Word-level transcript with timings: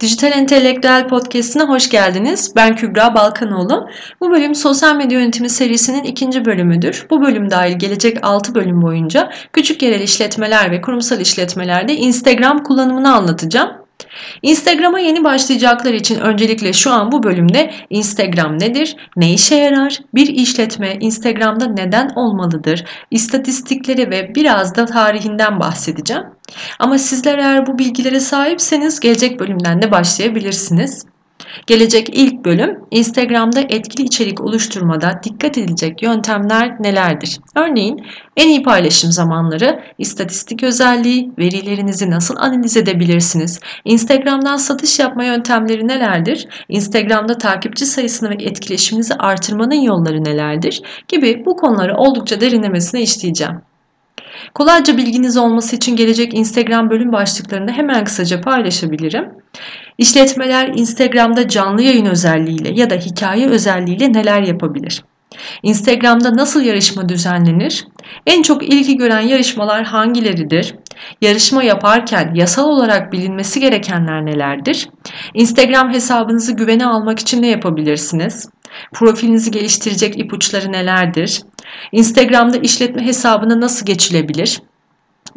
Dijital 0.00 0.32
Entelektüel 0.32 1.08
Podcast'ine 1.08 1.62
hoş 1.62 1.88
geldiniz. 1.88 2.52
Ben 2.56 2.76
Kübra 2.76 3.14
Balkanoğlu. 3.14 3.88
Bu 4.20 4.30
bölüm 4.30 4.54
sosyal 4.54 4.96
medya 4.96 5.20
yönetimi 5.20 5.50
serisinin 5.50 6.04
ikinci 6.04 6.44
bölümüdür. 6.44 7.06
Bu 7.10 7.22
bölüm 7.22 7.50
dahil 7.50 7.78
gelecek 7.78 8.18
6 8.22 8.54
bölüm 8.54 8.82
boyunca 8.82 9.30
küçük 9.52 9.82
yerel 9.82 10.00
işletmeler 10.00 10.70
ve 10.70 10.80
kurumsal 10.80 11.20
işletmelerde 11.20 11.94
Instagram 11.94 12.62
kullanımını 12.62 13.14
anlatacağım. 13.14 13.79
Instagram'a 14.42 15.00
yeni 15.00 15.24
başlayacaklar 15.24 15.92
için 15.94 16.20
öncelikle 16.20 16.72
şu 16.72 16.92
an 16.92 17.12
bu 17.12 17.22
bölümde 17.22 17.70
Instagram 17.90 18.58
nedir, 18.60 18.96
ne 19.16 19.32
işe 19.32 19.54
yarar, 19.54 19.98
bir 20.14 20.26
işletme 20.26 20.96
Instagram'da 21.00 21.66
neden 21.66 22.08
olmalıdır, 22.16 22.84
istatistikleri 23.10 24.10
ve 24.10 24.34
biraz 24.34 24.76
da 24.76 24.86
tarihinden 24.86 25.60
bahsedeceğim. 25.60 26.22
Ama 26.78 26.98
sizler 26.98 27.38
eğer 27.38 27.66
bu 27.66 27.78
bilgilere 27.78 28.20
sahipseniz 28.20 29.00
gelecek 29.00 29.40
bölümden 29.40 29.82
de 29.82 29.90
başlayabilirsiniz. 29.90 31.04
Gelecek 31.66 32.08
ilk 32.12 32.44
bölüm 32.44 32.78
Instagram'da 32.90 33.60
etkili 33.60 34.06
içerik 34.06 34.40
oluşturmada 34.40 35.20
dikkat 35.24 35.58
edilecek 35.58 36.02
yöntemler 36.02 36.82
nelerdir? 36.82 37.38
Örneğin 37.56 38.06
en 38.36 38.48
iyi 38.48 38.62
paylaşım 38.62 39.12
zamanları, 39.12 39.82
istatistik 39.98 40.62
özelliği, 40.62 41.32
verilerinizi 41.38 42.10
nasıl 42.10 42.36
analiz 42.36 42.76
edebilirsiniz? 42.76 43.60
Instagram'dan 43.84 44.56
satış 44.56 44.98
yapma 44.98 45.24
yöntemleri 45.24 45.88
nelerdir? 45.88 46.48
Instagram'da 46.68 47.38
takipçi 47.38 47.86
sayısını 47.86 48.30
ve 48.30 48.34
etkileşiminizi 48.34 49.14
artırmanın 49.14 49.82
yolları 49.82 50.24
nelerdir? 50.24 50.82
Gibi 51.08 51.42
bu 51.46 51.56
konuları 51.56 51.96
oldukça 51.96 52.40
derinlemesine 52.40 53.02
işleyeceğim. 53.02 53.60
Kolayca 54.54 54.96
bilginiz 54.96 55.36
olması 55.36 55.76
için 55.76 55.96
gelecek 55.96 56.34
Instagram 56.34 56.90
bölüm 56.90 57.12
başlıklarını 57.12 57.72
hemen 57.72 58.04
kısaca 58.04 58.40
paylaşabilirim. 58.40 59.24
İşletmeler 59.98 60.68
Instagram'da 60.68 61.48
canlı 61.48 61.82
yayın 61.82 62.06
özelliğiyle 62.06 62.80
ya 62.80 62.90
da 62.90 62.94
hikaye 62.94 63.46
özelliğiyle 63.46 64.12
neler 64.12 64.42
yapabilir? 64.42 65.04
Instagram'da 65.62 66.36
nasıl 66.36 66.62
yarışma 66.62 67.08
düzenlenir? 67.08 67.86
En 68.26 68.42
çok 68.42 68.62
ilgi 68.62 68.96
gören 68.96 69.20
yarışmalar 69.20 69.84
hangileridir? 69.84 70.74
Yarışma 71.20 71.62
yaparken 71.62 72.34
yasal 72.34 72.68
olarak 72.68 73.12
bilinmesi 73.12 73.60
gerekenler 73.60 74.26
nelerdir? 74.26 74.88
Instagram 75.34 75.92
hesabınızı 75.92 76.52
güvene 76.52 76.86
almak 76.86 77.18
için 77.18 77.42
ne 77.42 77.48
yapabilirsiniz? 77.48 78.48
Profilinizi 78.92 79.50
geliştirecek 79.50 80.18
ipuçları 80.18 80.72
nelerdir? 80.72 81.42
Instagram'da 81.92 82.56
işletme 82.56 83.06
hesabına 83.06 83.60
nasıl 83.60 83.86
geçilebilir? 83.86 84.60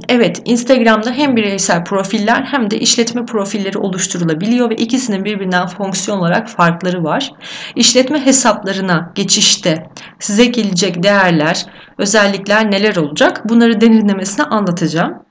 Evet, 0.09 0.41
Instagram'da 0.45 1.11
hem 1.11 1.35
bireysel 1.35 1.83
profiller 1.83 2.43
hem 2.43 2.71
de 2.71 2.79
işletme 2.79 3.25
profilleri 3.25 3.77
oluşturulabiliyor 3.77 4.69
ve 4.69 4.75
ikisinin 4.75 5.25
birbirinden 5.25 5.67
fonksiyon 5.67 6.17
olarak 6.17 6.49
farkları 6.49 7.03
var. 7.03 7.31
İşletme 7.75 8.25
hesaplarına 8.25 9.11
geçişte 9.15 9.89
size 10.19 10.45
gelecek 10.45 11.03
değerler, 11.03 11.65
özellikler 11.97 12.71
neler 12.71 12.95
olacak? 12.95 13.49
Bunları 13.49 13.81
derinlemesine 13.81 14.45
anlatacağım. 14.45 15.22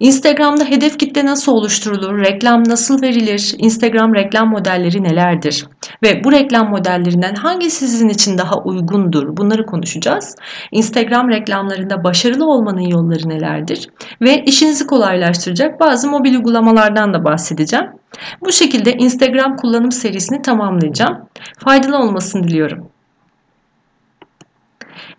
Instagram'da 0.00 0.64
hedef 0.64 0.98
kitle 0.98 1.26
nasıl 1.26 1.52
oluşturulur? 1.52 2.18
Reklam 2.18 2.64
nasıl 2.68 3.02
verilir? 3.02 3.54
Instagram 3.58 4.14
reklam 4.14 4.48
modelleri 4.48 5.02
nelerdir? 5.02 5.66
Ve 6.02 6.24
bu 6.24 6.32
reklam 6.32 6.70
modellerinden 6.70 7.34
hangisi 7.34 7.88
sizin 7.88 8.08
için 8.08 8.38
daha 8.38 8.62
uygundur? 8.62 9.36
Bunları 9.36 9.66
konuşacağız. 9.66 10.36
Instagram 10.72 11.30
reklamlarında 11.30 12.04
başarılı 12.04 12.46
olmanın 12.46 12.80
yolları 12.80 13.28
nelerdir? 13.28 13.88
Ve 14.22 14.42
işinizi 14.44 14.86
kolaylaştıracak 14.86 15.80
bazı 15.80 16.10
mobil 16.10 16.34
uygulamalardan 16.34 17.14
da 17.14 17.24
bahsedeceğim. 17.24 17.86
Bu 18.40 18.52
şekilde 18.52 18.92
Instagram 18.92 19.56
kullanım 19.56 19.92
serisini 19.92 20.42
tamamlayacağım. 20.42 21.18
Faydalı 21.58 21.98
olmasını 21.98 22.42
diliyorum. 22.42 22.95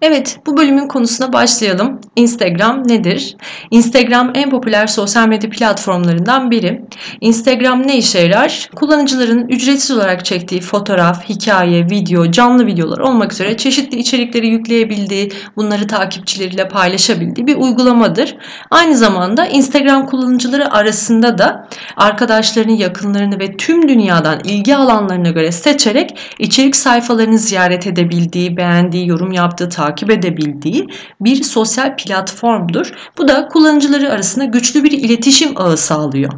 Evet, 0.02 0.40
bu 0.46 0.58
bölümün 0.58 0.88
konusuna 0.88 1.34
başlayalım. 1.34 2.02
Instagram 2.16 2.88
nedir? 2.88 3.36
Instagram 3.72 4.32
en 4.36 4.50
popüler 4.50 4.88
sosyal 4.88 5.28
medya 5.28 5.50
platformlarından 5.50 6.52
biri. 6.52 6.82
Instagram 7.22 7.88
ne 7.88 7.98
işe 7.98 8.20
yarar? 8.20 8.70
Kullanıcıların 8.76 9.48
ücretsiz 9.48 9.98
olarak 9.98 10.26
çektiği 10.26 10.62
fotoğraf, 10.62 11.30
hikaye, 11.30 11.86
video, 11.90 12.32
canlı 12.32 12.66
videolar 12.66 12.98
olmak 12.98 13.34
üzere 13.34 13.58
çeşitli 13.58 13.98
içerikleri 13.98 14.48
yükleyebildiği, 14.48 15.32
bunları 15.56 15.88
takipçileriyle 15.88 16.68
paylaşabildiği 16.68 17.48
bir 17.48 17.56
uygulamadır. 17.56 18.36
Aynı 18.72 18.98
zamanda 18.98 19.46
Instagram 19.46 20.06
kullanıcıları 20.06 20.74
arasında 20.74 21.38
da 21.38 21.68
arkadaşlarını, 21.96 22.72
yakınlarını 22.72 23.40
ve 23.40 23.58
tüm 23.58 23.90
dünyadan 23.90 24.40
ilgi 24.44 24.76
alanlarına 24.76 25.30
göre 25.30 25.52
seçerek 25.52 26.18
içerik 26.40 26.76
sayfalarını 26.76 27.38
ziyaret 27.38 27.88
edebildiği, 27.88 28.58
beğendiği, 28.58 29.08
yorum 29.08 29.32
yaptığı, 29.32 29.70
edebildiği 30.10 30.88
bir 31.22 31.44
sosyal 31.44 31.96
platformdur. 31.98 32.92
Bu 33.18 33.28
da 33.28 33.48
kullanıcıları 33.48 34.12
arasında 34.12 34.46
güçlü 34.46 34.84
bir 34.84 34.92
iletişim 34.92 35.52
ağı 35.56 35.78
sağlıyor. 35.78 36.34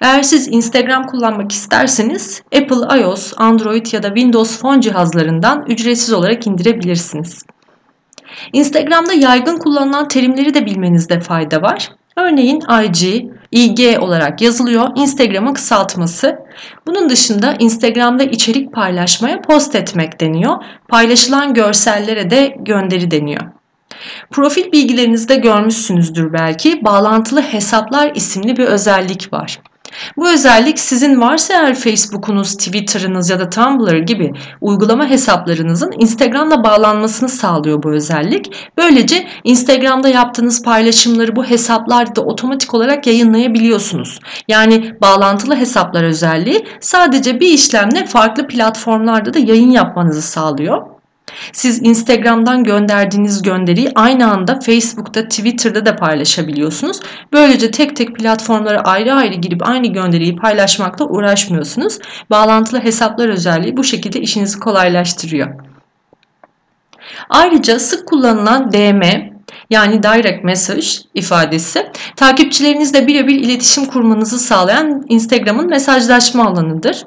Eğer 0.00 0.22
siz 0.22 0.48
Instagram 0.48 1.06
kullanmak 1.06 1.52
isterseniz 1.52 2.42
Apple 2.56 3.00
iOS, 3.00 3.32
Android 3.36 3.86
ya 3.92 4.02
da 4.02 4.08
Windows 4.08 4.58
Phone 4.58 4.80
cihazlarından 4.80 5.64
ücretsiz 5.68 6.12
olarak 6.12 6.46
indirebilirsiniz. 6.46 7.42
Instagram'da 8.52 9.12
yaygın 9.12 9.58
kullanılan 9.58 10.08
terimleri 10.08 10.54
de 10.54 10.66
bilmenizde 10.66 11.20
fayda 11.20 11.62
var. 11.62 11.88
Örneğin 12.16 12.60
IG, 12.84 13.30
IG 13.52 13.98
olarak 14.00 14.40
yazılıyor. 14.40 14.88
Instagram'ın 14.94 15.54
kısaltması. 15.54 16.38
Bunun 16.86 17.08
dışında 17.08 17.56
Instagram'da 17.58 18.22
içerik 18.22 18.72
paylaşmaya 18.72 19.40
post 19.42 19.74
etmek 19.74 20.20
deniyor. 20.20 20.56
Paylaşılan 20.88 21.54
görsellere 21.54 22.30
de 22.30 22.56
gönderi 22.58 23.10
deniyor. 23.10 23.42
Profil 24.30 24.72
bilgilerinizde 24.72 25.36
görmüşsünüzdür 25.36 26.32
belki. 26.32 26.84
Bağlantılı 26.84 27.40
hesaplar 27.40 28.12
isimli 28.14 28.56
bir 28.56 28.64
özellik 28.64 29.32
var. 29.32 29.60
Bu 30.16 30.30
özellik 30.30 30.78
sizin 30.78 31.20
varsa 31.20 31.54
eğer 31.54 31.74
Facebook'unuz, 31.74 32.56
Twitter'ınız 32.56 33.30
ya 33.30 33.38
da 33.38 33.50
Tumblr 33.50 33.98
gibi 33.98 34.32
uygulama 34.60 35.06
hesaplarınızın 35.06 35.92
Instagram'la 35.98 36.64
bağlanmasını 36.64 37.28
sağlıyor 37.28 37.82
bu 37.82 37.90
özellik. 37.90 38.52
Böylece 38.76 39.26
Instagram'da 39.44 40.08
yaptığınız 40.08 40.62
paylaşımları 40.62 41.36
bu 41.36 41.44
hesaplarda 41.44 42.20
otomatik 42.20 42.74
olarak 42.74 43.06
yayınlayabiliyorsunuz. 43.06 44.18
Yani 44.48 44.94
bağlantılı 45.02 45.56
hesaplar 45.56 46.04
özelliği 46.04 46.66
sadece 46.80 47.40
bir 47.40 47.48
işlemle 47.48 48.06
farklı 48.06 48.46
platformlarda 48.46 49.34
da 49.34 49.38
yayın 49.38 49.70
yapmanızı 49.70 50.22
sağlıyor. 50.22 50.97
Siz 51.52 51.80
Instagram'dan 51.82 52.64
gönderdiğiniz 52.64 53.42
gönderiyi 53.42 53.92
aynı 53.94 54.32
anda 54.32 54.60
Facebook'ta, 54.60 55.28
Twitter'da 55.28 55.86
da 55.86 55.96
paylaşabiliyorsunuz. 55.96 57.00
Böylece 57.32 57.70
tek 57.70 57.96
tek 57.96 58.16
platformlara 58.16 58.80
ayrı 58.80 59.14
ayrı 59.14 59.34
girip 59.34 59.68
aynı 59.68 59.86
gönderiyi 59.86 60.36
paylaşmakla 60.36 61.04
uğraşmıyorsunuz. 61.04 61.98
Bağlantılı 62.30 62.80
hesaplar 62.80 63.28
özelliği 63.28 63.76
bu 63.76 63.84
şekilde 63.84 64.20
işinizi 64.20 64.58
kolaylaştırıyor. 64.58 65.48
Ayrıca 67.28 67.78
sık 67.78 68.08
kullanılan 68.08 68.72
DM, 68.72 69.02
yani 69.70 70.02
direct 70.02 70.44
message 70.44 70.86
ifadesi 71.14 71.86
takipçilerinizle 72.16 73.06
birebir 73.06 73.34
iletişim 73.34 73.86
kurmanızı 73.86 74.38
sağlayan 74.38 75.04
Instagram'ın 75.08 75.68
mesajlaşma 75.68 76.46
alanıdır. 76.46 77.04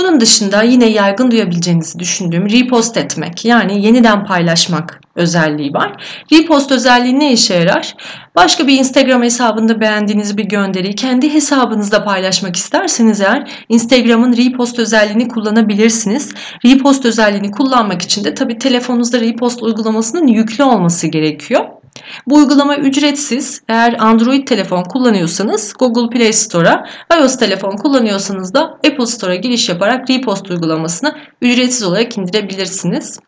Bunun 0.00 0.20
dışında 0.20 0.62
yine 0.62 0.86
yaygın 0.86 1.30
duyabileceğinizi 1.30 1.98
düşündüğüm 1.98 2.50
repost 2.50 2.96
etmek 2.96 3.44
yani 3.44 3.86
yeniden 3.86 4.24
paylaşmak 4.24 5.00
özelliği 5.14 5.72
var. 5.74 6.04
Repost 6.32 6.72
özelliği 6.72 7.18
ne 7.18 7.32
işe 7.32 7.54
yarar? 7.54 7.94
Başka 8.36 8.66
bir 8.66 8.78
Instagram 8.78 9.22
hesabında 9.22 9.80
beğendiğiniz 9.80 10.36
bir 10.36 10.44
gönderiyi 10.44 10.94
kendi 10.94 11.34
hesabınızda 11.34 12.04
paylaşmak 12.04 12.56
isterseniz 12.56 13.20
eğer 13.20 13.50
Instagram'ın 13.68 14.36
repost 14.36 14.78
özelliğini 14.78 15.28
kullanabilirsiniz. 15.28 16.34
Repost 16.64 17.04
özelliğini 17.04 17.50
kullanmak 17.50 18.02
için 18.02 18.24
de 18.24 18.34
tabii 18.34 18.58
telefonunuzda 18.58 19.20
repost 19.20 19.62
uygulamasının 19.62 20.26
yüklü 20.26 20.64
olması 20.64 21.06
gerekiyor. 21.06 21.79
Bu 22.26 22.34
uygulama 22.36 22.76
ücretsiz. 22.76 23.62
Eğer 23.68 23.96
Android 23.98 24.46
telefon 24.46 24.82
kullanıyorsanız 24.82 25.74
Google 25.78 26.18
Play 26.18 26.32
Store'a, 26.32 26.86
iOS 27.18 27.36
telefon 27.36 27.76
kullanıyorsanız 27.76 28.54
da 28.54 28.62
Apple 28.62 29.06
Store'a 29.06 29.34
giriş 29.34 29.68
yaparak 29.68 30.10
Repost 30.10 30.50
uygulamasını 30.50 31.16
ücretsiz 31.42 31.82
olarak 31.82 32.18
indirebilirsiniz. 32.18 33.20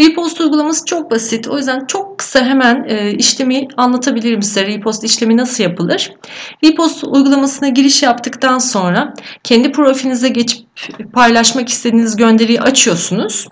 Repost 0.00 0.40
uygulaması 0.40 0.84
çok 0.84 1.10
basit. 1.10 1.48
O 1.48 1.56
yüzden 1.56 1.86
çok 1.86 2.18
kısa 2.18 2.44
hemen 2.44 2.84
e, 2.88 3.10
işlemi 3.10 3.68
anlatabilirim 3.76 4.42
size. 4.42 4.66
Repost 4.66 5.04
işlemi 5.04 5.36
nasıl 5.36 5.62
yapılır? 5.64 6.12
Repost 6.64 7.04
uygulamasına 7.04 7.68
giriş 7.68 8.02
yaptıktan 8.02 8.58
sonra 8.58 9.14
kendi 9.44 9.72
profilinize 9.72 10.28
geçip 10.28 10.66
paylaşmak 11.12 11.68
istediğiniz 11.68 12.16
gönderiyi 12.16 12.60
açıyorsunuz. 12.60 13.48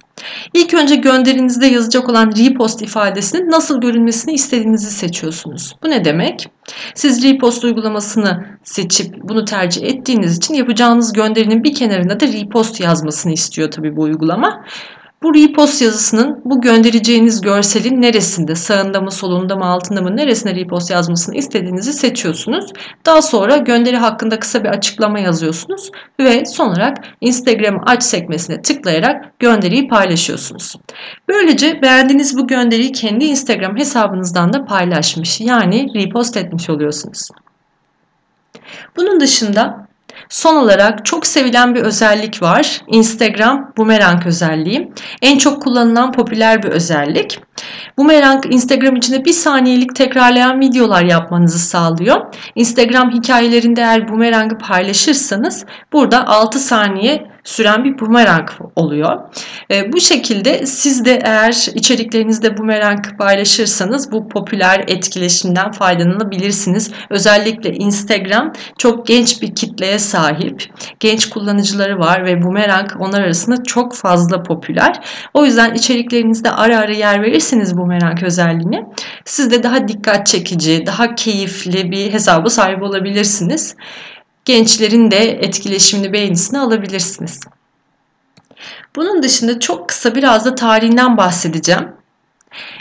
İlk 0.54 0.74
önce 0.74 0.96
gönderinizde 0.96 1.66
yazacak 1.66 2.08
olan 2.08 2.32
repost 2.36 2.82
ifadesinin 2.82 3.50
nasıl 3.50 3.80
görünmesini 3.80 4.34
istediğinizi 4.34 4.90
seçiyorsunuz. 4.90 5.76
Bu 5.82 5.90
ne 5.90 6.04
demek? 6.04 6.48
Siz 6.94 7.24
repost 7.24 7.64
uygulamasını 7.64 8.46
seçip 8.64 9.14
bunu 9.22 9.44
tercih 9.44 9.82
ettiğiniz 9.82 10.36
için 10.36 10.54
yapacağınız 10.54 11.12
gönderinin 11.12 11.64
bir 11.64 11.74
kenarında 11.74 12.20
da 12.20 12.26
repost 12.26 12.80
yazmasını 12.80 13.32
istiyor 13.32 13.70
tabii 13.70 13.96
bu 13.96 14.02
uygulama. 14.02 14.64
Bu 15.24 15.34
repost 15.34 15.82
yazısının 15.82 16.42
bu 16.44 16.60
göndereceğiniz 16.60 17.40
görselin 17.40 18.02
neresinde, 18.02 18.54
sağında 18.54 19.00
mı, 19.00 19.10
solunda 19.10 19.56
mı, 19.56 19.64
altında 19.64 20.02
mı, 20.02 20.16
neresine 20.16 20.54
repost 20.54 20.90
yazmasını 20.90 21.36
istediğinizi 21.36 21.92
seçiyorsunuz. 21.92 22.72
Daha 23.06 23.22
sonra 23.22 23.56
gönderi 23.56 23.96
hakkında 23.96 24.38
kısa 24.38 24.64
bir 24.64 24.68
açıklama 24.68 25.20
yazıyorsunuz 25.20 25.90
ve 26.20 26.44
son 26.44 26.68
olarak 26.68 26.96
Instagram 27.20 27.82
aç 27.86 28.02
sekmesine 28.02 28.62
tıklayarak 28.62 29.38
gönderiyi 29.38 29.88
paylaşıyorsunuz. 29.88 30.76
Böylece 31.28 31.82
beğendiğiniz 31.82 32.38
bu 32.38 32.46
gönderiyi 32.46 32.92
kendi 32.92 33.24
Instagram 33.24 33.76
hesabınızdan 33.76 34.52
da 34.52 34.64
paylaşmış 34.64 35.40
yani 35.40 35.86
repost 35.94 36.36
etmiş 36.36 36.70
oluyorsunuz. 36.70 37.28
Bunun 38.96 39.20
dışında 39.20 39.83
Son 40.28 40.56
olarak 40.56 41.04
çok 41.04 41.26
sevilen 41.26 41.74
bir 41.74 41.80
özellik 41.80 42.42
var. 42.42 42.82
Instagram 42.86 43.72
Boomerang 43.76 44.26
özelliği. 44.26 44.92
En 45.22 45.38
çok 45.38 45.62
kullanılan 45.62 46.12
popüler 46.12 46.62
bir 46.62 46.68
özellik. 46.68 47.40
Boomerang 47.98 48.54
Instagram 48.54 48.96
içinde 48.96 49.24
bir 49.24 49.32
saniyelik 49.32 49.96
tekrarlayan 49.96 50.60
videolar 50.60 51.04
yapmanızı 51.04 51.58
sağlıyor. 51.58 52.34
Instagram 52.54 53.10
hikayelerinde 53.10 53.80
eğer 53.80 54.08
Boomerang'ı 54.08 54.58
paylaşırsanız 54.58 55.66
burada 55.92 56.26
6 56.28 56.58
saniye 56.58 57.34
süren 57.44 57.84
bir 57.84 57.98
bumerang 57.98 58.48
oluyor. 58.76 59.18
E, 59.70 59.92
bu 59.92 60.00
şekilde 60.00 60.66
siz 60.66 61.04
de 61.04 61.18
eğer 61.24 61.66
içeriklerinizde 61.74 62.58
bumerang 62.58 63.18
paylaşırsanız 63.18 64.12
bu 64.12 64.28
popüler 64.28 64.84
etkileşimden 64.86 65.72
faydalanabilirsiniz. 65.72 66.90
Özellikle 67.10 67.74
Instagram 67.74 68.52
çok 68.78 69.06
genç 69.06 69.42
bir 69.42 69.54
kitleye 69.54 69.98
sahip. 69.98 70.70
Genç 71.00 71.28
kullanıcıları 71.28 71.98
var 71.98 72.24
ve 72.24 72.42
bumerang 72.42 72.90
onlar 72.98 73.20
arasında 73.20 73.62
çok 73.62 73.94
fazla 73.94 74.42
popüler. 74.42 75.00
O 75.34 75.44
yüzden 75.44 75.74
içeriklerinizde 75.74 76.50
ara 76.50 76.78
ara 76.78 76.92
yer 76.92 77.22
verirseniz 77.22 77.43
bumerang 77.52 78.22
özelliğini 78.22 78.84
siz 79.24 79.50
de 79.50 79.62
daha 79.62 79.88
dikkat 79.88 80.26
çekici, 80.26 80.86
daha 80.86 81.14
keyifli 81.14 81.90
bir 81.90 82.12
hesabı 82.12 82.50
sahip 82.50 82.82
olabilirsiniz 82.82 83.76
gençlerin 84.44 85.10
de 85.10 85.30
etkileşimini 85.30 86.12
beğenisini 86.12 86.58
alabilirsiniz. 86.58 87.40
Bunun 88.96 89.22
dışında 89.22 89.60
çok 89.60 89.88
kısa 89.88 90.14
biraz 90.14 90.44
da 90.44 90.54
tarihinden 90.54 91.16
bahsedeceğim. 91.16 91.88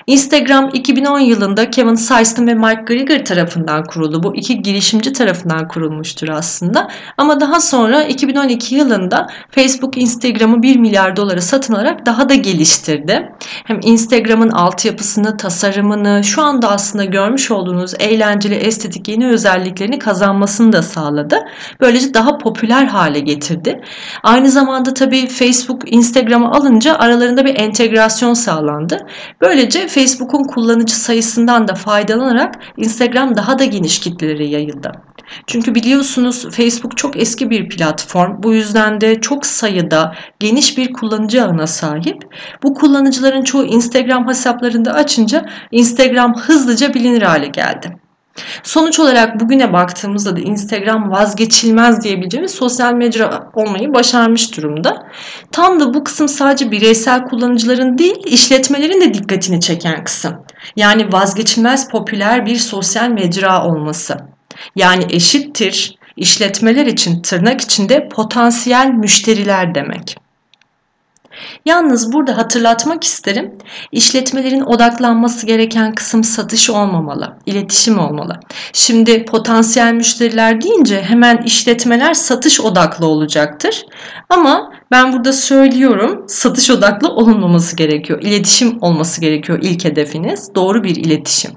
Instagram 0.07 0.69
2010 0.73 1.19
yılında 1.19 1.69
Kevin 1.69 1.95
Systrom 1.95 2.47
ve 2.47 2.53
Mike 2.53 2.81
Gregor 2.85 3.25
tarafından 3.25 3.83
kuruldu. 3.83 4.23
Bu 4.23 4.35
iki 4.35 4.61
girişimci 4.61 5.13
tarafından 5.13 5.67
kurulmuştur 5.67 6.29
aslında. 6.29 6.87
Ama 7.17 7.39
daha 7.39 7.61
sonra 7.61 8.03
2012 8.03 8.75
yılında 8.75 9.27
Facebook 9.51 9.97
Instagram'ı 9.97 10.61
1 10.61 10.75
milyar 10.75 11.15
dolara 11.15 11.41
satın 11.41 11.73
alarak 11.73 12.05
daha 12.05 12.29
da 12.29 12.35
geliştirdi. 12.35 13.31
Hem 13.63 13.79
Instagram'ın 13.83 14.49
altyapısını, 14.49 15.37
tasarımını, 15.37 16.23
şu 16.23 16.41
anda 16.41 16.69
aslında 16.69 17.05
görmüş 17.05 17.51
olduğunuz 17.51 17.93
eğlenceli, 17.99 18.55
estetik 18.55 19.07
yeni 19.07 19.27
özelliklerini 19.27 19.99
kazanmasını 19.99 20.73
da 20.73 20.83
sağladı. 20.83 21.39
Böylece 21.81 22.13
daha 22.13 22.37
popüler 22.37 22.85
hale 22.85 23.19
getirdi. 23.19 23.81
Aynı 24.23 24.49
zamanda 24.49 24.93
tabii 24.93 25.27
Facebook 25.27 25.93
Instagram'ı 25.93 26.51
alınca 26.51 26.95
aralarında 26.95 27.45
bir 27.45 27.59
entegrasyon 27.59 28.33
sağlandı. 28.33 29.07
Böylece 29.41 29.87
Facebook'un 29.93 30.43
kullanıcı 30.43 30.95
sayısından 30.95 31.67
da 31.67 31.75
faydalanarak 31.75 32.55
Instagram 32.77 33.35
daha 33.35 33.59
da 33.59 33.65
geniş 33.65 33.99
kitlelere 33.99 34.45
yayıldı. 34.45 34.91
Çünkü 35.47 35.75
biliyorsunuz 35.75 36.47
Facebook 36.51 36.97
çok 36.97 37.17
eski 37.17 37.49
bir 37.49 37.69
platform. 37.69 38.43
Bu 38.43 38.53
yüzden 38.53 39.01
de 39.01 39.21
çok 39.21 39.45
sayıda 39.45 40.15
geniş 40.39 40.77
bir 40.77 40.93
kullanıcı 40.93 41.43
ağına 41.43 41.67
sahip. 41.67 42.23
Bu 42.63 42.73
kullanıcıların 42.73 43.43
çoğu 43.43 43.65
Instagram 43.65 44.27
hesaplarında 44.27 44.93
açınca 44.93 45.45
Instagram 45.71 46.35
hızlıca 46.35 46.93
bilinir 46.93 47.21
hale 47.21 47.47
geldi. 47.47 48.02
Sonuç 48.63 48.99
olarak 48.99 49.39
bugüne 49.39 49.73
baktığımızda 49.73 50.35
da 50.35 50.39
Instagram 50.39 51.11
vazgeçilmez 51.11 52.03
diyebileceğimiz 52.03 52.51
sosyal 52.51 52.93
medya 52.93 53.49
olmayı 53.53 53.93
başarmış 53.93 54.57
durumda. 54.57 55.07
Tam 55.51 55.79
da 55.79 55.93
bu 55.93 56.03
kısım 56.03 56.27
sadece 56.27 56.71
bireysel 56.71 57.23
kullanıcıların 57.23 57.97
değil, 57.97 58.17
işletmelerin 58.25 59.01
de 59.01 59.13
dikkatini 59.13 59.61
çeken 59.61 60.03
kısım. 60.03 60.33
Yani 60.75 61.13
vazgeçilmez 61.13 61.89
popüler 61.89 62.45
bir 62.45 62.55
sosyal 62.55 63.09
mecra 63.09 63.65
olması. 63.65 64.17
Yani 64.75 65.05
eşittir 65.09 65.95
işletmeler 66.17 66.85
için 66.85 67.21
tırnak 67.21 67.61
içinde 67.61 68.07
potansiyel 68.07 68.87
müşteriler 68.87 69.75
demek. 69.75 70.22
Yalnız 71.65 72.13
burada 72.13 72.37
hatırlatmak 72.37 73.03
isterim. 73.03 73.57
İşletmelerin 73.91 74.61
odaklanması 74.61 75.45
gereken 75.45 75.95
kısım 75.95 76.23
satış 76.23 76.69
olmamalı, 76.69 77.37
iletişim 77.45 77.99
olmalı. 77.99 78.39
Şimdi 78.73 79.25
potansiyel 79.25 79.93
müşteriler 79.93 80.61
deyince 80.61 81.01
hemen 81.01 81.37
işletmeler 81.37 82.13
satış 82.13 82.61
odaklı 82.61 83.05
olacaktır. 83.05 83.85
Ama 84.29 84.71
ben 84.91 85.13
burada 85.13 85.33
söylüyorum 85.33 86.25
satış 86.27 86.69
odaklı 86.69 87.09
olunmaması 87.09 87.75
gerekiyor. 87.75 88.21
İletişim 88.21 88.77
olması 88.81 89.21
gerekiyor 89.21 89.59
ilk 89.61 89.85
hedefiniz. 89.85 90.55
Doğru 90.55 90.83
bir 90.83 90.95
iletişim. 90.95 91.51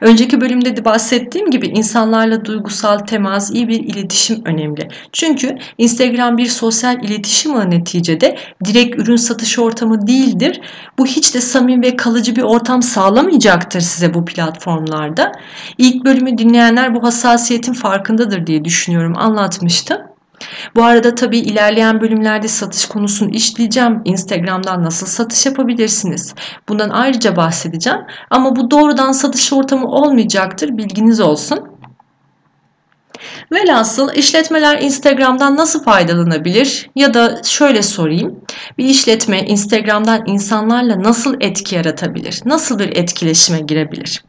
Önceki 0.00 0.40
bölümde 0.40 0.76
de 0.76 0.84
bahsettiğim 0.84 1.50
gibi 1.50 1.66
insanlarla 1.66 2.44
duygusal 2.44 2.98
temas, 2.98 3.50
iyi 3.50 3.68
bir 3.68 3.80
iletişim 3.80 4.44
önemli. 4.44 4.88
Çünkü 5.12 5.56
Instagram 5.78 6.38
bir 6.38 6.46
sosyal 6.46 7.04
iletişim 7.04 7.54
ağı 7.54 7.70
neticede 7.70 8.36
direkt 8.64 8.98
ürün 8.98 9.16
satış 9.16 9.58
ortamı 9.58 10.06
değildir. 10.06 10.60
Bu 10.98 11.06
hiç 11.06 11.34
de 11.34 11.40
samimi 11.40 11.86
ve 11.86 11.96
kalıcı 11.96 12.36
bir 12.36 12.42
ortam 12.42 12.82
sağlamayacaktır 12.82 13.80
size 13.80 14.14
bu 14.14 14.24
platformlarda. 14.24 15.32
İlk 15.78 16.04
bölümü 16.04 16.38
dinleyenler 16.38 16.94
bu 16.94 17.02
hassasiyetin 17.02 17.72
farkındadır 17.72 18.46
diye 18.46 18.64
düşünüyorum 18.64 19.12
anlatmıştım. 19.16 20.09
Bu 20.76 20.84
arada 20.84 21.14
tabii 21.14 21.38
ilerleyen 21.38 22.00
bölümlerde 22.00 22.48
satış 22.48 22.86
konusunu 22.86 23.30
işleyeceğim. 23.30 24.02
Instagram'dan 24.04 24.84
nasıl 24.84 25.06
satış 25.06 25.46
yapabilirsiniz? 25.46 26.34
Bundan 26.68 26.90
ayrıca 26.90 27.36
bahsedeceğim. 27.36 28.00
Ama 28.30 28.56
bu 28.56 28.70
doğrudan 28.70 29.12
satış 29.12 29.52
ortamı 29.52 29.86
olmayacaktır. 29.86 30.76
Bilginiz 30.76 31.20
olsun. 31.20 31.70
Velhasıl 33.52 34.12
işletmeler 34.14 34.82
Instagram'dan 34.82 35.56
nasıl 35.56 35.84
faydalanabilir? 35.84 36.90
Ya 36.96 37.14
da 37.14 37.42
şöyle 37.44 37.82
sorayım. 37.82 38.40
Bir 38.78 38.84
işletme 38.84 39.40
Instagram'dan 39.40 40.22
insanlarla 40.26 41.02
nasıl 41.02 41.36
etki 41.40 41.74
yaratabilir? 41.74 42.40
Nasıl 42.44 42.78
bir 42.78 42.96
etkileşime 42.96 43.60
girebilir? 43.60 44.22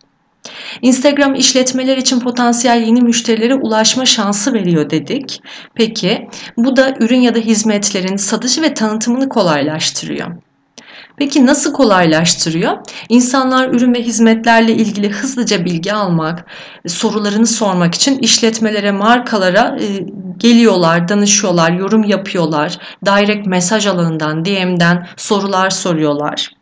Instagram 0.82 1.36
işletmeler 1.36 1.98
için 1.98 2.20
potansiyel 2.20 2.82
yeni 2.82 3.02
müşterilere 3.02 3.56
ulaşma 3.56 4.06
şansı 4.06 4.54
veriyor 4.54 4.90
dedik. 4.90 5.42
Peki 5.76 6.28
bu 6.58 6.76
da 6.76 6.96
ürün 7.00 7.22
ya 7.22 7.36
da 7.36 7.40
hizmetlerin 7.40 8.16
satışı 8.16 8.62
ve 8.62 8.74
tanıtımını 8.74 9.30
kolaylaştırıyor. 9.30 10.28
Peki 11.18 11.46
nasıl 11.46 11.74
kolaylaştırıyor? 11.74 12.78
İnsanlar 13.10 13.70
ürün 13.70 13.94
ve 13.94 14.02
hizmetlerle 14.02 14.74
ilgili 14.74 15.10
hızlıca 15.10 15.66
bilgi 15.66 15.94
almak, 15.94 16.46
sorularını 16.88 17.48
sormak 17.48 17.96
için 17.96 18.20
işletmelere, 18.20 18.92
markalara 18.92 19.78
e, 19.82 19.86
geliyorlar, 20.38 21.08
danışıyorlar, 21.08 21.72
yorum 21.72 22.04
yapıyorlar. 22.04 22.78
Direct 23.06 23.48
mesaj 23.48 23.88
alanından, 23.88 24.46
DM'den 24.46 25.08
sorular 25.18 25.70
soruyorlar. 25.70 26.61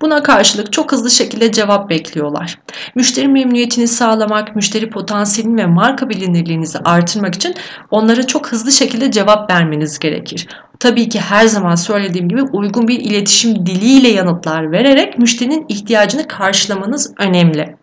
Buna 0.00 0.22
karşılık 0.22 0.72
çok 0.72 0.92
hızlı 0.92 1.10
şekilde 1.10 1.52
cevap 1.52 1.90
bekliyorlar. 1.90 2.58
Müşteri 2.94 3.28
memnuniyetini 3.28 3.88
sağlamak, 3.88 4.56
müşteri 4.56 4.90
potansiyelini 4.90 5.56
ve 5.56 5.66
marka 5.66 6.08
bilinirliğinizi 6.08 6.78
artırmak 6.78 7.34
için 7.34 7.54
onlara 7.90 8.26
çok 8.26 8.52
hızlı 8.52 8.72
şekilde 8.72 9.10
cevap 9.10 9.50
vermeniz 9.50 9.98
gerekir. 9.98 10.48
Tabii 10.80 11.08
ki 11.08 11.20
her 11.20 11.46
zaman 11.46 11.74
söylediğim 11.74 12.28
gibi 12.28 12.42
uygun 12.42 12.88
bir 12.88 13.00
iletişim 13.00 13.66
diliyle 13.66 14.08
yanıtlar 14.08 14.72
vererek 14.72 15.18
müşterinin 15.18 15.66
ihtiyacını 15.68 16.28
karşılamanız 16.28 17.12
önemli. 17.18 17.76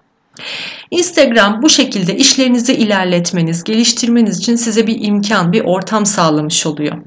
Instagram 0.92 1.62
bu 1.62 1.70
şekilde 1.70 2.15
işlerinizi 2.15 2.74
ilerletmeniz, 2.74 3.63
geliştirmeniz 3.63 4.39
için 4.39 4.56
size 4.56 4.88
bir 4.88 4.98
imkan, 5.01 5.51
bir 5.51 5.62
ortam 5.62 6.06
sağlamış 6.06 6.65
oluyor. 6.65 6.98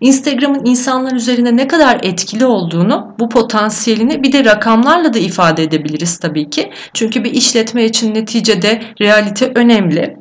Instagram'ın 0.00 0.64
insanlar 0.64 1.12
üzerinde 1.12 1.56
ne 1.56 1.68
kadar 1.68 2.00
etkili 2.02 2.46
olduğunu, 2.46 3.14
bu 3.18 3.28
potansiyelini 3.28 4.22
bir 4.22 4.32
de 4.32 4.44
rakamlarla 4.44 5.14
da 5.14 5.18
ifade 5.18 5.62
edebiliriz 5.62 6.18
tabii 6.18 6.50
ki. 6.50 6.70
Çünkü 6.94 7.24
bir 7.24 7.30
işletme 7.30 7.84
için 7.84 8.14
neticede 8.14 8.82
realite 9.00 9.52
önemli. 9.54 10.16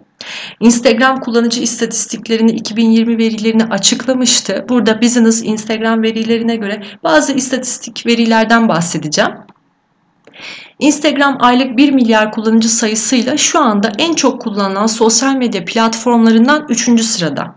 Instagram 0.60 1.20
kullanıcı 1.20 1.62
istatistiklerini 1.62 2.52
2020 2.52 3.18
verilerini 3.18 3.64
açıklamıştı. 3.64 4.66
Burada 4.70 5.02
Business 5.02 5.44
Instagram 5.44 6.04
verilerine 6.04 6.56
göre 6.56 6.84
bazı 7.04 7.34
istatistik 7.34 8.06
verilerden 8.06 8.68
bahsedeceğim. 8.70 9.32
Instagram 10.80 11.38
aylık 11.40 11.78
1 11.78 11.92
milyar 11.92 12.32
kullanıcı 12.32 12.70
sayısıyla 12.70 13.38
şu 13.38 13.60
anda 13.60 13.92
en 13.98 14.14
çok 14.14 14.42
kullanılan 14.42 14.88
sosyal 14.88 15.36
medya 15.36 15.66
platformlarından 15.66 16.66
3. 16.70 17.02
sırada. 17.02 17.56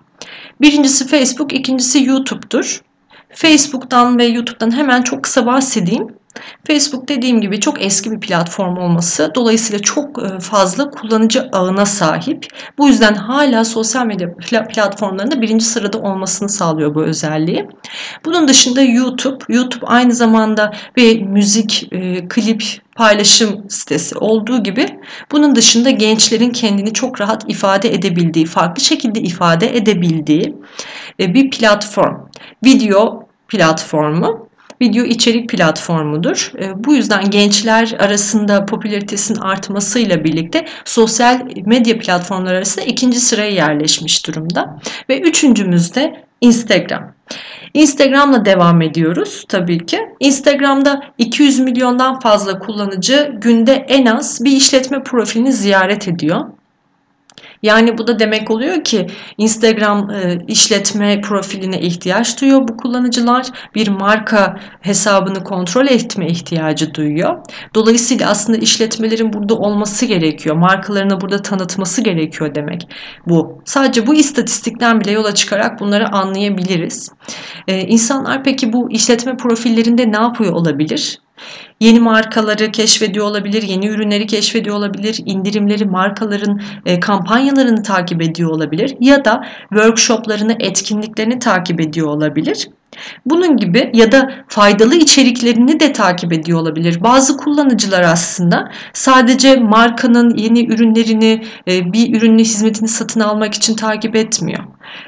Birincisi 0.60 1.06
Facebook, 1.06 1.52
ikincisi 1.52 2.04
YouTube'dur. 2.04 2.82
Facebook'tan 3.30 4.18
ve 4.18 4.24
YouTube'dan 4.24 4.76
hemen 4.76 5.02
çok 5.02 5.24
kısa 5.24 5.46
bahsedeyim. 5.46 6.17
Facebook 6.66 7.08
dediğim 7.08 7.40
gibi 7.40 7.60
çok 7.60 7.82
eski 7.82 8.10
bir 8.10 8.20
platform 8.20 8.76
olması 8.76 9.32
dolayısıyla 9.34 9.78
çok 9.78 10.22
e, 10.22 10.40
fazla 10.40 10.90
kullanıcı 10.90 11.48
ağına 11.52 11.86
sahip. 11.86 12.46
Bu 12.78 12.88
yüzden 12.88 13.14
hala 13.14 13.64
sosyal 13.64 14.06
medya 14.06 14.34
platformlarında 14.68 15.42
birinci 15.42 15.64
sırada 15.64 15.98
olmasını 15.98 16.48
sağlıyor 16.48 16.94
bu 16.94 17.02
özelliği. 17.02 17.68
Bunun 18.24 18.48
dışında 18.48 18.82
YouTube. 18.82 19.44
YouTube 19.48 19.86
aynı 19.86 20.14
zamanda 20.14 20.74
bir 20.96 21.22
müzik, 21.22 21.88
e, 21.92 22.28
klip 22.28 22.64
paylaşım 22.96 23.70
sitesi 23.70 24.18
olduğu 24.18 24.62
gibi 24.62 24.86
bunun 25.32 25.54
dışında 25.54 25.90
gençlerin 25.90 26.50
kendini 26.50 26.92
çok 26.92 27.20
rahat 27.20 27.44
ifade 27.50 27.94
edebildiği, 27.94 28.46
farklı 28.46 28.82
şekilde 28.82 29.20
ifade 29.20 29.76
edebildiği 29.76 30.56
e, 31.20 31.34
bir 31.34 31.50
platform. 31.50 32.16
Video 32.64 33.28
platformu 33.48 34.47
video 34.82 35.04
içerik 35.04 35.48
platformudur. 35.48 36.52
E, 36.58 36.84
bu 36.84 36.94
yüzden 36.94 37.30
gençler 37.30 37.96
arasında 37.98 38.66
popülaritesinin 38.66 39.38
artmasıyla 39.38 40.24
birlikte 40.24 40.66
sosyal 40.84 41.40
medya 41.66 41.98
platformları 41.98 42.56
arasında 42.56 42.84
ikinci 42.84 43.20
sıraya 43.20 43.50
yerleşmiş 43.50 44.26
durumda. 44.26 44.80
Ve 45.08 45.20
üçüncümüz 45.20 45.94
de 45.94 46.24
Instagram. 46.40 47.14
Instagram'la 47.74 48.44
devam 48.44 48.82
ediyoruz 48.82 49.44
tabii 49.48 49.86
ki. 49.86 49.98
Instagram'da 50.20 51.02
200 51.18 51.58
milyondan 51.58 52.18
fazla 52.18 52.58
kullanıcı 52.58 53.32
günde 53.40 53.72
en 53.72 54.06
az 54.06 54.44
bir 54.44 54.52
işletme 54.52 55.02
profilini 55.02 55.52
ziyaret 55.52 56.08
ediyor. 56.08 56.44
Yani 57.62 57.98
bu 57.98 58.06
da 58.06 58.18
demek 58.18 58.50
oluyor 58.50 58.84
ki 58.84 59.06
Instagram 59.38 60.10
e, 60.10 60.38
işletme 60.48 61.20
profiline 61.20 61.80
ihtiyaç 61.80 62.40
duyuyor 62.40 62.68
bu 62.68 62.76
kullanıcılar. 62.76 63.46
Bir 63.74 63.88
marka 63.88 64.56
hesabını 64.80 65.44
kontrol 65.44 65.86
etme 65.86 66.26
ihtiyacı 66.26 66.94
duyuyor. 66.94 67.38
Dolayısıyla 67.74 68.30
aslında 68.30 68.58
işletmelerin 68.58 69.32
burada 69.32 69.54
olması 69.54 70.06
gerekiyor. 70.06 70.56
Markalarını 70.56 71.20
burada 71.20 71.42
tanıtması 71.42 72.02
gerekiyor 72.02 72.54
demek 72.54 72.88
bu. 73.26 73.62
Sadece 73.64 74.06
bu 74.06 74.14
istatistikten 74.14 75.00
bile 75.00 75.10
yola 75.10 75.34
çıkarak 75.34 75.80
bunları 75.80 76.08
anlayabiliriz. 76.08 77.12
Ee, 77.68 77.80
insanlar 77.80 78.44
peki 78.44 78.72
bu 78.72 78.90
işletme 78.90 79.36
profillerinde 79.36 80.12
ne 80.12 80.22
yapıyor 80.22 80.52
olabilir? 80.52 81.18
Yeni 81.80 82.00
markaları 82.00 82.70
keşfediyor 82.70 83.26
olabilir, 83.26 83.62
yeni 83.62 83.88
ürünleri 83.88 84.26
keşfediyor 84.26 84.76
olabilir, 84.76 85.20
indirimleri, 85.26 85.84
markaların 85.84 86.60
e, 86.86 87.00
kampanyalarını 87.00 87.82
takip 87.82 88.22
ediyor 88.22 88.50
olabilir 88.50 88.96
ya 89.00 89.24
da 89.24 89.46
workshoplarını, 89.68 90.56
etkinliklerini 90.60 91.38
takip 91.38 91.80
ediyor 91.80 92.08
olabilir. 92.08 92.68
Bunun 93.26 93.56
gibi 93.56 93.90
ya 93.94 94.12
da 94.12 94.30
faydalı 94.48 94.94
içeriklerini 94.94 95.80
de 95.80 95.92
takip 95.92 96.32
ediyor 96.32 96.60
olabilir. 96.60 97.02
Bazı 97.02 97.36
kullanıcılar 97.36 98.02
aslında 98.02 98.70
sadece 98.92 99.56
markanın 99.56 100.36
yeni 100.36 100.66
ürünlerini, 100.66 101.44
e, 101.68 101.92
bir 101.92 102.16
ürünü 102.16 102.40
hizmetini 102.40 102.88
satın 102.88 103.20
almak 103.20 103.54
için 103.54 103.76
takip 103.76 104.16
etmiyor. 104.16 104.64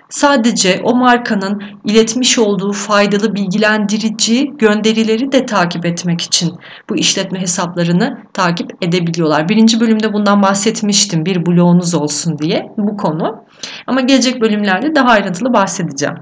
Sadece 0.08 0.80
o 0.84 0.94
markanın 0.94 1.62
iletmiş 1.84 2.38
olduğu 2.38 2.72
faydalı 2.72 3.34
bilgilendirici 3.34 4.50
gönderileri 4.58 5.32
de 5.32 5.46
takip 5.46 5.86
etmek 5.86 6.20
için 6.20 6.52
bu 6.90 6.96
işletme 6.96 7.40
hesaplarını 7.40 8.18
takip 8.32 8.84
edebiliyorlar. 8.84 9.48
Birinci 9.48 9.80
bölümde 9.80 10.12
bundan 10.12 10.42
bahsetmiştim 10.42 11.24
bir 11.24 11.46
bloğunuz 11.46 11.94
olsun 11.94 12.38
diye 12.38 12.66
bu 12.78 12.96
konu. 12.96 13.44
Ama 13.86 14.00
gelecek 14.00 14.40
bölümlerde 14.40 14.94
daha 14.94 15.08
ayrıntılı 15.08 15.52
bahsedeceğim. 15.52 16.16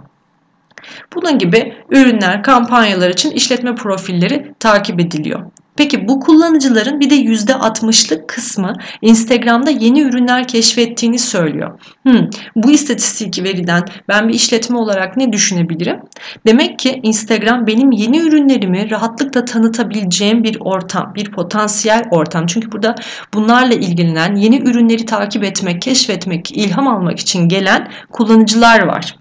Bunun 1.15 1.39
gibi 1.39 1.75
ürünler, 1.91 2.43
kampanyalar 2.43 3.11
için 3.11 3.31
işletme 3.31 3.75
profilleri 3.75 4.55
takip 4.61 5.01
ediliyor. 5.01 5.41
Peki 5.79 6.09
bu 6.09 6.21
kullanıcıların 6.21 7.01
bir 7.01 7.11
de 7.11 7.15
%60'lık 7.15 8.29
kısmı 8.29 8.73
Instagram'da 9.03 9.71
yeni 9.71 10.01
ürünler 10.01 10.49
keşfettiğini 10.49 11.19
söylüyor. 11.19 11.81
Hmm, 12.03 12.31
bu 12.57 12.71
istatistik 12.71 13.45
veriden 13.45 13.85
ben 14.09 14.29
bir 14.29 14.35
işletme 14.35 14.79
olarak 14.79 15.17
ne 15.17 15.33
düşünebilirim? 15.33 16.01
Demek 16.47 16.79
ki 16.79 17.01
Instagram 17.03 17.67
benim 17.67 17.91
yeni 17.91 18.19
ürünlerimi 18.19 18.91
rahatlıkla 18.91 19.45
tanıtabileceğim 19.45 20.45
bir 20.45 20.57
ortam, 20.61 21.13
bir 21.15 21.31
potansiyel 21.31 22.03
ortam. 22.11 22.47
Çünkü 22.47 22.73
burada 22.73 22.95
bunlarla 23.35 23.75
ilgilenen 23.75 24.35
yeni 24.35 24.63
ürünleri 24.63 25.07
takip 25.07 25.45
etmek, 25.45 25.83
keşfetmek, 25.83 26.51
ilham 26.51 26.89
almak 26.89 27.19
için 27.19 27.49
gelen 27.49 27.89
kullanıcılar 28.13 28.87
var 28.87 29.15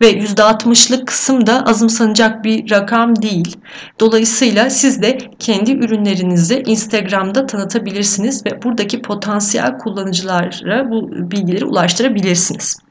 ve 0.00 0.10
%60'lık 0.10 1.06
kısım 1.06 1.46
da 1.46 1.64
azımsanacak 1.66 2.44
bir 2.44 2.70
rakam 2.70 3.22
değil. 3.22 3.56
Dolayısıyla 4.00 4.70
siz 4.70 5.02
de 5.02 5.18
kendi 5.38 5.72
ürünlerinizi 5.72 6.62
Instagram'da 6.66 7.46
tanıtabilirsiniz 7.46 8.46
ve 8.46 8.62
buradaki 8.62 9.02
potansiyel 9.02 9.78
kullanıcılara 9.78 10.90
bu 10.90 11.10
bilgileri 11.30 11.64
ulaştırabilirsiniz. 11.64 12.85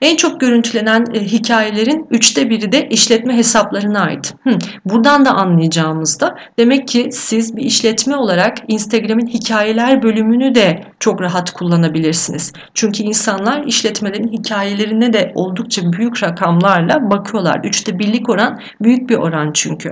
En 0.00 0.16
çok 0.16 0.40
görüntülenen 0.40 1.04
e, 1.14 1.20
hikayelerin 1.20 2.06
üçte 2.10 2.50
biri 2.50 2.72
de 2.72 2.88
işletme 2.88 3.36
hesaplarına 3.36 4.00
ait. 4.00 4.34
Hı, 4.44 4.58
buradan 4.84 5.24
da 5.24 5.30
anlayacağımızda 5.30 6.36
demek 6.58 6.88
ki 6.88 7.08
siz 7.12 7.56
bir 7.56 7.62
işletme 7.62 8.16
olarak 8.16 8.58
Instagram'ın 8.68 9.26
hikayeler 9.26 10.02
bölümünü 10.02 10.54
de 10.54 10.84
çok 11.00 11.20
rahat 11.20 11.50
kullanabilirsiniz. 11.50 12.52
Çünkü 12.74 13.02
insanlar 13.02 13.64
işletmelerin 13.64 14.32
hikayelerine 14.32 15.12
de 15.12 15.32
oldukça 15.34 15.82
büyük 15.92 16.22
rakamlarla 16.22 17.10
bakıyorlar. 17.10 17.60
Üçte 17.64 17.98
birlik 17.98 18.28
oran 18.28 18.60
büyük 18.80 19.10
bir 19.10 19.16
oran 19.16 19.50
çünkü. 19.54 19.90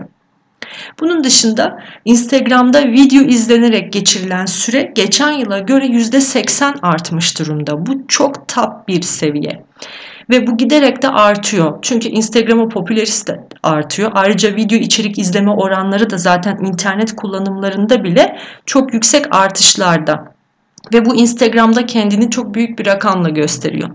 Bunun 1.00 1.24
dışında 1.24 1.78
Instagram'da 2.04 2.84
video 2.84 3.22
izlenerek 3.22 3.92
geçirilen 3.92 4.46
süre 4.46 4.92
geçen 4.94 5.30
yıla 5.30 5.58
göre 5.58 5.86
%80 5.86 6.80
artmış 6.82 7.38
durumda. 7.38 7.86
Bu 7.86 8.06
çok 8.08 8.48
top 8.48 8.88
bir 8.88 9.02
seviye. 9.02 9.64
Ve 10.30 10.46
bu 10.46 10.56
giderek 10.56 11.02
de 11.02 11.08
artıyor. 11.08 11.78
Çünkü 11.82 12.08
Instagram'ın 12.08 12.68
popülerisi 12.68 13.26
de 13.26 13.46
artıyor. 13.62 14.10
Ayrıca 14.14 14.56
video 14.56 14.78
içerik 14.78 15.18
izleme 15.18 15.50
oranları 15.50 16.10
da 16.10 16.18
zaten 16.18 16.58
internet 16.64 17.16
kullanımlarında 17.16 18.04
bile 18.04 18.38
çok 18.66 18.94
yüksek 18.94 19.34
artışlarda 19.34 20.32
ve 20.92 21.04
bu 21.04 21.16
Instagram'da 21.16 21.86
kendini 21.86 22.30
çok 22.30 22.54
büyük 22.54 22.78
bir 22.78 22.86
rakamla 22.86 23.28
gösteriyor. 23.28 23.90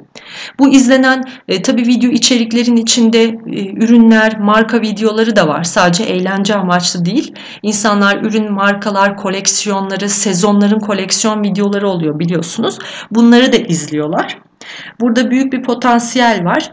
Bu 0.59 0.69
izlenen 0.69 1.23
e, 1.47 1.61
tabi 1.61 1.81
video 1.81 2.11
içeriklerin 2.11 2.75
içinde 2.75 3.23
e, 3.23 3.69
ürünler, 3.73 4.39
marka 4.39 4.81
videoları 4.81 5.35
da 5.35 5.47
var. 5.47 5.63
Sadece 5.63 6.03
eğlence 6.03 6.55
amaçlı 6.55 7.05
değil. 7.05 7.33
İnsanlar 7.63 8.21
ürün, 8.21 8.51
markalar, 8.51 9.17
koleksiyonları, 9.17 10.09
sezonların 10.09 10.79
koleksiyon 10.79 11.43
videoları 11.43 11.89
oluyor 11.89 12.19
biliyorsunuz. 12.19 12.79
Bunları 13.11 13.53
da 13.53 13.57
izliyorlar. 13.57 14.46
Burada 14.99 15.31
büyük 15.31 15.53
bir 15.53 15.63
potansiyel 15.63 16.45
var. 16.45 16.71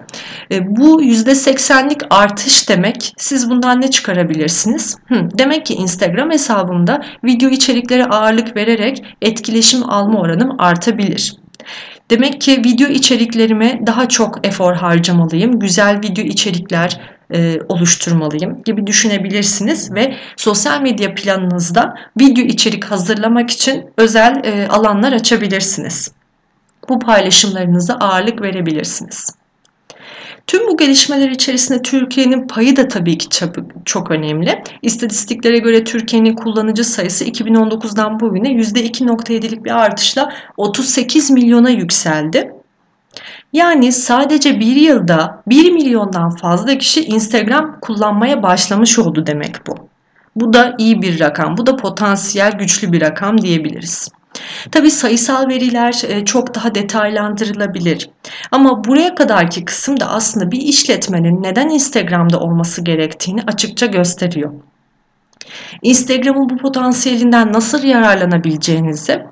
E, 0.53 0.77
bu 0.77 1.03
%80'lik 1.03 2.01
artış 2.11 2.69
demek. 2.69 3.13
Siz 3.17 3.51
bundan 3.51 3.81
ne 3.81 3.91
çıkarabilirsiniz? 3.91 4.99
Demek 5.11 5.67
ki 5.67 5.75
Instagram 5.75 6.31
hesabımda 6.31 7.05
video 7.25 7.51
içeriklere 7.51 8.05
ağırlık 8.05 8.57
vererek 8.57 9.05
etkileşim 9.23 9.91
alma 9.91 10.21
oranım 10.21 10.57
artabilir. 10.59 11.37
Demek 12.11 12.41
ki 12.41 12.63
video 12.65 12.89
içeriklerime 12.89 13.81
daha 13.87 14.09
çok 14.09 14.47
efor 14.47 14.75
harcamalıyım. 14.75 15.59
Güzel 15.59 16.01
video 16.03 16.25
içerikler 16.25 17.01
e, 17.35 17.59
oluşturmalıyım 17.69 18.63
gibi 18.63 18.87
düşünebilirsiniz 18.87 19.95
ve 19.95 20.15
sosyal 20.37 20.81
medya 20.81 21.15
planınızda 21.15 21.95
video 22.21 22.45
içerik 22.45 22.85
hazırlamak 22.85 23.51
için 23.51 23.85
özel 23.97 24.43
e, 24.45 24.69
alanlar 24.69 25.13
açabilirsiniz 25.13 26.13
bu 26.89 26.99
paylaşımlarınıza 26.99 27.95
ağırlık 27.95 28.43
verebilirsiniz. 28.43 29.37
Tüm 30.47 30.69
bu 30.69 30.77
gelişmeler 30.77 31.31
içerisinde 31.31 31.83
Türkiye'nin 31.83 32.47
payı 32.47 32.77
da 32.77 32.89
tabii 32.89 33.19
ki 33.19 33.47
çok 33.85 34.11
önemli. 34.11 34.63
İstatistiklere 34.83 35.59
göre 35.59 35.85
Türkiye'nin 35.85 36.35
kullanıcı 36.35 36.85
sayısı 36.85 37.25
2019'dan 37.25 38.21
bugüne 38.21 38.49
%2.7'lik 38.49 39.65
bir 39.65 39.71
artışla 39.71 40.33
38 40.57 41.31
milyona 41.31 41.71
yükseldi. 41.71 42.53
Yani 43.53 43.93
sadece 43.93 44.61
bir 44.61 44.77
yılda 44.77 45.43
1 45.47 45.73
milyondan 45.73 46.31
fazla 46.31 46.79
kişi 46.79 47.05
Instagram 47.05 47.81
kullanmaya 47.81 48.43
başlamış 48.43 48.99
oldu 48.99 49.27
demek 49.27 49.67
bu. 49.67 49.75
Bu 50.37 50.53
da 50.53 50.75
iyi 50.79 51.03
bir 51.03 51.21
rakam, 51.21 51.57
bu 51.57 51.67
da 51.67 51.77
potansiyel 51.77 52.53
güçlü 52.53 52.93
bir 52.93 53.01
rakam 53.01 53.43
diyebiliriz. 53.43 54.09
Tabi 54.71 54.91
sayısal 54.91 55.49
veriler 55.49 56.03
e, 56.09 56.25
çok 56.25 56.55
daha 56.55 56.75
detaylandırılabilir. 56.75 58.11
Ama 58.53 58.85
buraya 58.85 59.15
kadarki 59.15 59.65
kısım 59.65 60.01
da 60.01 60.07
aslında 60.11 60.51
bir 60.51 60.61
işletmenin 60.61 61.43
neden 61.43 61.69
Instagram'da 61.69 62.39
olması 62.39 62.85
gerektiğini 62.85 63.43
açıkça 63.47 63.87
gösteriyor. 63.87 64.53
Instagram'ın 65.83 66.49
bu 66.49 66.57
potansiyelinden 66.57 67.53
nasıl 67.53 67.85
yararlanabileceğinizi 67.85 69.23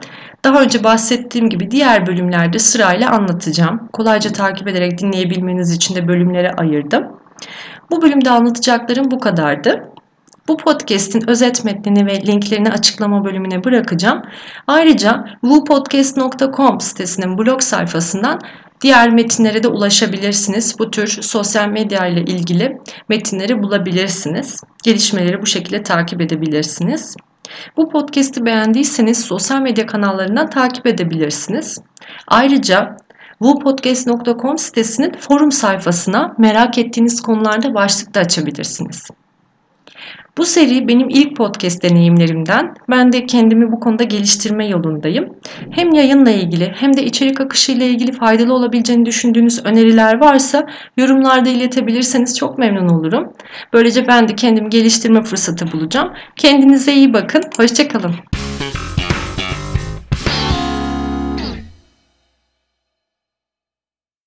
daha 0.44 0.62
önce 0.62 0.84
bahsettiğim 0.84 1.48
gibi 1.48 1.70
diğer 1.70 2.06
bölümlerde 2.06 2.58
sırayla 2.58 3.10
anlatacağım. 3.10 3.88
Kolayca 3.92 4.32
takip 4.32 4.68
ederek 4.68 4.98
dinleyebilmeniz 4.98 5.72
için 5.76 5.94
de 5.94 6.08
bölümlere 6.08 6.50
ayırdım. 6.50 7.02
Bu 7.90 8.02
bölümde 8.02 8.30
anlatacaklarım 8.30 9.10
bu 9.10 9.18
kadardı. 9.18 9.91
Bu 10.48 10.56
podcast'in 10.56 11.30
özet 11.30 11.64
metnini 11.64 12.06
ve 12.06 12.26
linklerini 12.26 12.70
açıklama 12.70 13.24
bölümüne 13.24 13.64
bırakacağım. 13.64 14.22
Ayrıca 14.66 15.24
wupodcast.com 15.40 16.80
sitesinin 16.80 17.38
blog 17.38 17.60
sayfasından 17.60 18.40
diğer 18.80 19.10
metinlere 19.10 19.62
de 19.62 19.68
ulaşabilirsiniz. 19.68 20.78
Bu 20.78 20.90
tür 20.90 21.06
sosyal 21.06 21.68
medya 21.68 22.06
ile 22.06 22.20
ilgili 22.20 22.78
metinleri 23.08 23.62
bulabilirsiniz. 23.62 24.60
Gelişmeleri 24.84 25.42
bu 25.42 25.46
şekilde 25.46 25.82
takip 25.82 26.20
edebilirsiniz. 26.20 27.16
Bu 27.76 27.88
podcast'i 27.88 28.46
beğendiyseniz 28.46 29.24
sosyal 29.24 29.60
medya 29.60 29.86
kanallarından 29.86 30.50
takip 30.50 30.86
edebilirsiniz. 30.86 31.78
Ayrıca 32.28 32.96
wupodcast.com 33.38 34.58
sitesinin 34.58 35.12
forum 35.12 35.52
sayfasına 35.52 36.34
merak 36.38 36.78
ettiğiniz 36.78 37.22
konularda 37.22 37.74
başlık 37.74 38.14
da 38.14 38.20
açabilirsiniz. 38.20 39.08
Bu 40.38 40.44
seri 40.44 40.88
benim 40.88 41.08
ilk 41.08 41.36
podcast 41.36 41.82
deneyimlerimden. 41.82 42.74
Ben 42.90 43.12
de 43.12 43.26
kendimi 43.26 43.72
bu 43.72 43.80
konuda 43.80 44.04
geliştirme 44.04 44.66
yolundayım. 44.66 45.28
Hem 45.70 45.92
yayınla 45.92 46.30
ilgili 46.30 46.72
hem 46.76 46.96
de 46.96 47.04
içerik 47.04 47.40
akışı 47.40 47.72
ile 47.72 47.88
ilgili 47.88 48.12
faydalı 48.12 48.54
olabileceğini 48.54 49.06
düşündüğünüz 49.06 49.64
öneriler 49.64 50.20
varsa 50.20 50.66
yorumlarda 50.96 51.48
iletebilirseniz 51.48 52.38
çok 52.38 52.58
memnun 52.58 52.88
olurum. 52.88 53.32
Böylece 53.72 54.08
ben 54.08 54.28
de 54.28 54.34
kendimi 54.34 54.68
geliştirme 54.68 55.22
fırsatı 55.22 55.72
bulacağım. 55.72 56.12
Kendinize 56.36 56.92
iyi 56.92 57.12
bakın. 57.14 57.42
Hoşçakalın. 57.56 58.14